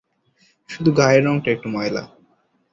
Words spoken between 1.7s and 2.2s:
ময়লা।